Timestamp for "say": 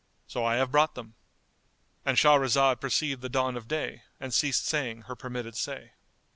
5.55-5.91